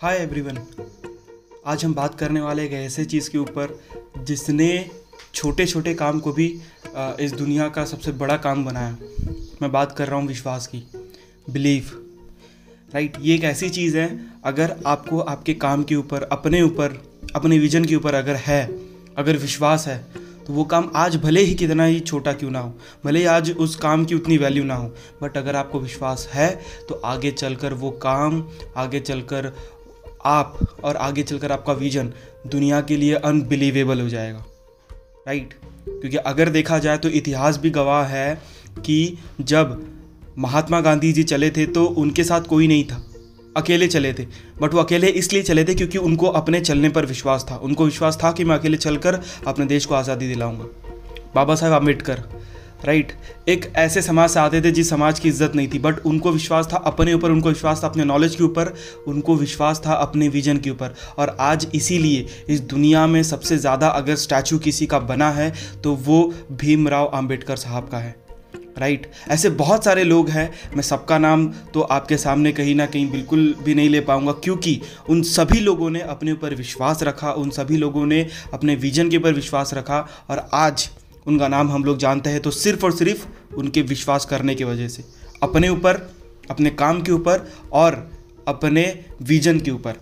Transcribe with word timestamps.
Hi 0.00 0.16
everyone 0.16 0.58
आज 1.66 1.84
हम 1.84 1.92
बात 1.94 2.14
करने 2.14 2.40
वाले 2.40 2.64
एक 2.64 2.72
ऐसे 2.72 3.04
चीज़ 3.04 3.28
के 3.30 3.38
ऊपर 3.38 3.68
जिसने 4.18 4.68
छोटे 5.34 5.66
छोटे 5.66 5.94
काम 5.94 6.18
को 6.20 6.32
भी 6.32 6.46
इस 7.20 7.32
दुनिया 7.32 7.68
का 7.68 7.84
सबसे 7.84 8.12
बड़ा 8.12 8.36
काम 8.36 8.64
बनाया। 8.64 8.96
मैं 9.62 9.70
बात 9.72 9.92
कर 9.92 10.08
रहा 10.08 10.18
हूँ 10.18 10.26
विश्वास 10.28 10.66
की। 10.66 10.82
बिलीव 11.50 11.90
राइट 12.94 13.16
ये 13.20 13.34
एक 13.34 13.44
ऐसी 13.44 13.70
चीज़ 13.70 13.96
है, 13.98 14.08
अगर 14.44 14.76
आपको 14.86 15.20
आपके 15.20 15.54
काम 15.54 15.84
के 15.84 15.94
ऊपर, 15.94 16.22
अपने 16.22 16.60
ऊपर, 16.62 17.00
अपने 17.34 17.58
विजन 17.58 17.84
के 17.84 17.96
ऊपर 17.96 18.14
अगर 18.14 18.36
है, 18.36 18.64
अगर 19.18 19.36
विश्वास 19.36 19.86
है 19.88 19.98
तो 20.46 20.52
वो 20.52 20.64
काम 20.64 20.90
आज 20.96 21.16
भले 21.16 21.40
ही 21.40 21.54
कितना 21.54 21.84
ही 21.84 22.00
छोटा 22.00 22.32
क्यों 22.32 22.50
ना 22.50 22.60
हो, 22.60 22.72
भले 23.04 23.18
ही 23.18 23.24
आज 23.26 23.50
उस 23.50 23.76
काम 23.76 24.04
की 24.04 24.14
उतनी 24.14 24.36
वैल्यू 24.38 24.64
ना 24.64 24.74
हो 24.74 24.94
बट 25.22 25.36
अगर 25.36 25.56
आपको 25.56 25.80
विश्वास 25.80 26.28
है 26.32 26.50
तो 26.88 27.00
आगे 27.04 27.30
चलकर 27.30 27.74
वो 27.74 27.90
काम, 28.02 28.44
आगे 28.76 29.00
चलकर 29.00 29.52
आप 30.26 30.58
और 30.84 30.96
आगे 30.96 31.22
चलकर 31.22 31.52
आपका 31.52 31.72
विजन 31.74 32.12
दुनिया 32.46 32.80
के 32.80 32.96
लिए 32.96 33.14
अनबिलीवेबल 33.14 34.00
हो 34.00 34.08
जाएगा। 34.08 34.44
राइट 35.26 35.54
क्योंकि 35.88 36.16
अगर 36.16 36.48
देखा 36.48 36.78
जाए 36.78 36.98
तो 36.98 37.08
इतिहास 37.10 37.58
भी 37.58 37.70
गवाह 37.70 38.04
है 38.04 38.34
कि 38.78 39.18
जब 39.42 39.82
महात्मा 40.38 40.80
गांधी 40.80 41.12
जी 41.12 41.22
चले 41.24 41.50
थे 41.50 41.66
तो 41.66 41.84
उनके 41.96 42.24
साथ 42.24 42.40
कोई 42.40 42.66
नहीं 42.68 42.84
था। 42.84 43.02
अकेले 43.56 43.86
चले 43.88 44.12
थे। 44.12 44.26
बट 44.60 44.74
वो 44.74 44.80
अकेले 44.80 45.08
इसलिए 45.08 45.42
चले 45.42 45.64
थे 45.64 45.74
क्योंकि 45.74 45.98
उनको 45.98 46.26
अपने 46.32 46.60
चलने 46.60 46.88
पर 46.88 47.06
विश्वास 47.06 47.46
था। 47.50 47.56
उनको 47.58 47.84
विश्वास 47.84 48.18
था 48.24 48.32
कि 48.32 48.44
मैं 48.44 48.58
अकेले 48.58 48.76
चलकर 48.76 49.20
अपने 49.46 49.66
देश 49.66 49.86
को 49.86 49.94
आज़ादी 49.94 50.28
दिलाऊँगा। 50.28 50.64
बाबा 51.34 51.54
साहेब 51.54 51.74
अंबेडकर 51.74 52.22
राइट? 52.86 53.12
एक 53.48 53.66
ऐसे 53.76 54.02
समाज 54.02 54.30
से 54.30 54.40
आते 54.40 54.60
थे 54.60 54.70
जिस 54.70 54.90
समाज 54.90 55.20
की 55.20 55.28
इज़्ज़त 55.28 55.54
नहीं 55.54 55.68
थी 55.68 55.78
बट 55.78 55.98
उनको 56.06 56.32
विश्वास 56.32 56.68
था 56.72 56.76
अपने 56.86 57.14
ऊपर, 57.14 57.30
उनको 57.30 57.48
विश्वास 57.48 57.82
था 57.82 57.88
अपने 57.88 58.04
नॉलेज 58.04 58.34
के 58.36 58.44
ऊपर, 58.44 58.72
उनको 59.08 59.36
विश्वास 59.36 59.82
था 59.86 59.92
अपने 59.94 60.28
विजन 60.28 60.58
के 60.58 60.70
ऊपर। 60.70 60.94
और 61.18 61.36
आज 61.40 61.66
इसीलिए 61.74 62.26
इस 62.48 62.60
दुनिया 62.66 63.06
में 63.06 63.22
सबसे 63.22 63.58
ज़्यादा 63.58 63.88
अगर 63.88 64.16
स्टैचू 64.16 64.58
किसी 64.58 64.86
का 64.86 64.98
बना 65.00 65.30
है 65.30 65.52
तो 65.84 65.94
वो 65.96 66.22
भीमराव 66.52 67.10
आम्बेडकर 67.14 67.56
साहब 67.56 67.88
का 67.88 67.98
है। 67.98 68.14
राइट? 68.78 69.02
right. 69.02 69.30
ऐसे 69.30 69.50
बहुत 69.50 69.84
सारे 69.84 70.02
लोग 70.04 70.28
हैं, 70.28 70.50
मैं 70.74 70.82
सबका 70.82 71.18
नाम 71.18 71.46
तो 71.74 71.80
आपके 71.80 72.16
सामने 72.16 72.52
कहीं 72.52 72.74
ना 72.74 72.86
कहीं 72.86 73.10
बिल्कुल 73.10 73.54
भी 73.64 73.74
नहीं 73.74 73.88
ले 73.88 74.00
पाऊँगा, 74.00 74.32
क्योंकि 74.34 74.80
उन 75.08 75.22
सभी 75.22 75.60
लोगों 75.60 75.90
ने 75.90 76.00
अपने 76.00 76.32
ऊपर 76.32 76.54
विश्वास 76.54 77.02
रखा, 77.02 77.32
उन 77.32 77.50
सभी 77.50 77.76
लोगों 77.76 78.04
ने 78.06 78.26
अपने 78.54 78.74
विजन 78.76 79.10
के 79.10 79.16
ऊपर 79.16 79.32
विश्वास 79.32 79.74
रखा, 79.74 80.06
और 80.30 80.48
आज 80.54 80.88
उनका 81.26 81.48
नाम 81.48 81.70
हम 81.70 81.84
लोग 81.84 81.98
जानते 81.98 82.30
हैं 82.30 82.40
तो 82.40 82.50
सिर्फ़ 82.50 82.84
और 82.84 82.92
सिर्फ़ 82.92 83.54
उनके 83.54 83.82
विश्वास 83.82 84.24
करने 84.24 84.54
की 84.54 84.64
वजह 84.64 84.88
से। 84.88 85.04
अपने 85.42 85.68
ऊपर, 85.68 85.96
अपने 86.50 86.70
काम 86.70 87.00
के 87.02 87.12
ऊपर 87.12 87.48
और 87.72 88.10
अपने 88.48 89.04
विजन 89.22 89.60
के 89.60 89.70
ऊपर। 89.70 89.92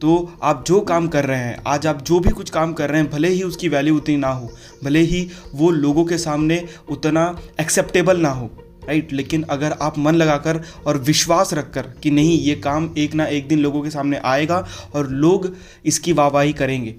तो 0.00 0.32
आप 0.42 0.64
जो 0.66 0.80
काम 0.80 1.06
कर 1.08 1.24
रहे 1.24 1.38
हैं, 1.38 1.62
आज 1.66 1.86
आप 1.86 2.02
जो 2.02 2.18
भी 2.20 2.30
कुछ 2.30 2.50
काम 2.50 2.72
कर 2.72 2.90
रहे 2.90 3.00
हैं, 3.00 3.10
भले 3.10 3.28
ही 3.28 3.42
उसकी 3.42 3.68
वैल्यू 3.68 3.96
उतनी 3.96 4.16
ना 4.16 4.28
हो, 4.28 4.50
भले 4.84 5.00
ही 5.00 5.28
वो 5.54 5.70
लोगों 5.70 6.04
के 6.04 6.18
सामने 6.18 6.62
उतना 6.88 7.24
एक्सेप्टेबल 7.60 8.20
ना 8.20 8.30
हो 8.30 8.50
राइट 8.88 9.12
लेकिन 9.12 9.42
अगर 9.42 9.72
आप 9.72 9.98
मन 9.98 10.14
लगाकर 10.14 10.60
और 10.86 10.96
विश्वास 10.98 11.52
रखकर 11.54 11.86
कि 12.02 12.10
नहीं, 12.10 12.38
ये 12.40 12.54
काम 12.54 12.90
एक 12.98 13.14
ना 13.14 13.26
एक 13.26 13.46
दिन 13.48 13.58
लोगों 13.58 13.82
के 13.82 13.90
सामने 13.90 14.16
आएगा 14.24 14.66
और 14.94 15.08
लोग 15.08 15.54
इसकी 15.84 16.12
वाहवाही 16.12 16.52
करेंगे। 16.52 16.94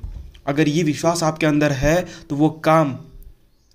अगर 0.48 0.68
ये 0.68 0.84
विश्वास 0.84 1.24
आपके 1.24 1.46
अंदर 1.46 1.72
है 1.72 2.06
तो 2.30 2.36
वो 2.36 2.50
काम 2.64 2.98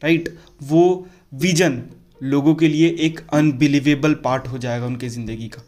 राइट 0.03 0.35
वो 0.63 1.07
विजन 1.35 1.83
लोगों 2.23 2.55
के 2.55 2.69
लिए 2.69 2.89
एक 3.01 3.21
अनबिलीवेबल 3.33 4.15
पार्ट 4.15 4.47
हो 4.47 4.59
जाएगा 4.59 4.87
उनके 4.87 5.09
ज़िंदगी 5.09 5.49
का। 5.49 5.63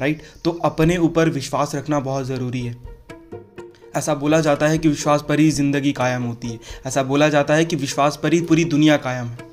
राइट 0.00 0.22
तो 0.44 0.50
अपने 0.64 0.96
ऊपर 0.98 1.28
विश्वास 1.30 1.74
रखना 1.74 2.00
बहुत 2.00 2.26
ज़रूरी 2.26 2.60
है। 2.60 2.76
ऐसा 3.96 4.14
बोला 4.14 4.40
जाता 4.40 4.68
है 4.68 4.78
कि 4.78 4.88
विश्वास 4.88 5.24
पर 5.28 5.40
ही 5.40 5.50
ज़िंदगी 5.50 5.92
कायम 5.92 6.22
होती 6.22 6.48
है। 6.48 6.58
ऐसा 6.86 7.02
बोला 7.02 7.28
जाता 7.28 7.54
है 7.54 7.64
कि 7.64 7.76
विश्वास 7.76 8.18
पर 8.22 8.32
ही 8.32 8.40
पूरी 8.40 8.64
दुनिया 8.66 8.96
कायम 8.96 9.26
है। 9.26 9.48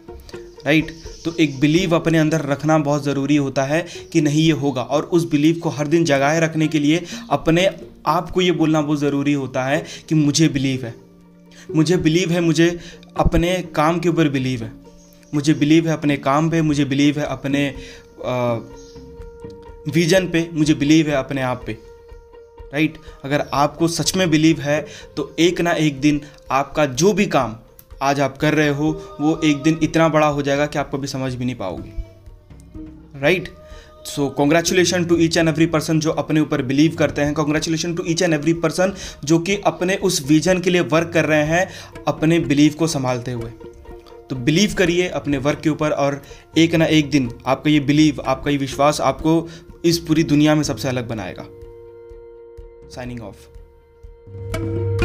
राइट 0.65 0.91
तो 1.25 1.35
एक 1.39 1.59
बिलीव 1.59 1.95
अपने 1.95 2.17
अंदर 2.17 2.41
रखना 2.41 2.77
बहुत 2.79 3.03
ज़रूरी 3.03 3.35
होता 3.35 3.63
है 3.63 3.85
कि 4.13 4.21
नहीं 4.21 4.43
ये 4.43 4.51
होगा। 4.53 4.81
और 4.81 5.03
उस 5.03 5.29
बिलीव 5.31 5.59
को 5.63 5.69
हर 5.69 5.87
दिन 5.87 6.05
जगाए 6.05 6.39
रखने 6.39 6.67
के 6.67 6.79
लिए 6.79 7.03
अपने 7.29 7.69
आप 8.07 8.29
को 8.29 8.41
ये 8.41 8.51
बोलना 8.51 8.81
बहुत 8.81 8.99
ज़रूरी 8.99 9.33
होता 9.33 9.63
है 9.63 9.83
कि 10.09 10.15
मुझे 10.15 10.47
बिलीव 10.49 10.85
है। 10.85 10.93
मुझे 11.69 11.97
बिलीव 11.97 12.31
है, 12.31 12.41
मुझे 12.41 12.79
अपने 13.17 13.61
काम 13.75 13.99
के 13.99 14.09
ऊपर 14.09 14.29
बिलीव 14.29 14.63
है। 14.63 14.71
मुझे 15.33 15.53
बिलीव 15.53 15.87
है 15.87 15.93
अपने 15.93 16.17
काम 16.17 16.49
पे, 16.49 16.61
मुझे 16.61 16.85
बिलीव 16.85 17.19
है 17.19 17.25
अपने 17.25 17.73
विजन 19.87 20.27
पे, 20.27 20.49
मुझे 20.53 20.73
बिलीव 20.73 21.09
है 21.09 21.15
अपने 21.15 21.41
आप 21.41 21.63
पे। 21.65 21.77
राइट 22.73 22.97
अगर 23.23 23.45
आपको 23.53 23.87
सच 23.87 24.15
में 24.15 24.29
बिलीव 24.29 24.59
है 24.61 24.85
तो 25.17 25.35
एक 25.39 25.61
ना 25.61 25.71
एक 25.71 25.99
दिन 26.01 26.21
आपका 26.51 26.85
जो 26.85 27.13
भी 27.13 27.25
काम 27.27 27.55
आज 28.01 28.19
आप 28.19 28.37
कर 28.37 28.53
रहे 28.53 28.69
हो, 28.69 28.91
वो 29.21 29.39
एक 29.43 29.61
दिन 29.63 29.79
इतना 29.83 30.07
बड़ा 30.09 30.27
हो 30.27 30.41
जाएगा 30.41 30.65
कि 30.65 30.79
आप 30.79 30.91
कभी 30.91 31.07
समझ 31.07 31.33
भी 31.35 31.45
नहीं 31.45 31.55
पाओगे। 31.55 31.93
Right 33.19 33.49
so 34.05 34.29
congratulation 34.29 35.05
to 35.05 35.17
each 35.17 35.37
and 35.37 35.49
every 35.49 35.65
person 35.65 35.99
जो 35.99 36.11
अपने 36.11 36.39
ऊपर 36.39 36.61
बिलीव 36.61 36.95
करते 36.95 37.21
हैं। 37.21 37.33
Congratulation 37.33 37.95
to 37.95 38.03
each 38.07 38.21
and 38.21 38.33
every 38.33 38.53
person 38.53 38.93
जो 39.23 39.39
कि 39.39 39.55
अपने 39.65 39.95
उस 39.95 40.21
विजन 40.27 40.59
के 40.59 40.69
लिए 40.69 40.81
वर्क 40.81 41.11
कर 41.13 41.25
रहे 41.25 41.43
हैं 41.43 41.69
अपने 42.07 42.39
बिलीव 42.39 42.73
को 42.73 42.87
संभालते 42.87 43.31
हुए। 43.31 43.51
तो 44.29 44.35
बिलीव 44.35 44.73
करिए 44.73 45.07
अपने 45.07 45.37
वर्क 45.37 45.59
के 45.59 45.69
ऊपर 45.69 45.91
और 45.91 46.21
एक 46.57 46.75
ना 46.75 46.85
एक 46.85 47.09
दिन 47.09 47.31
आपका 47.45 47.69
ये 47.69 47.79
बिलीव 47.79 48.21
आपका 48.25 48.51
ये 48.51 48.57
विश्वास 48.57 49.01
आपको 49.01 49.49
इस 49.85 49.99
पूरी 49.99 50.23
दुनिया 50.23 50.55
में 50.55 50.63
सबसे 50.63 50.87
अलग 50.87 51.07
बनाएगा। 51.07 51.45
Signing 52.95 53.21
of 53.21 54.96